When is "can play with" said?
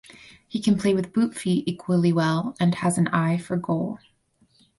0.59-1.13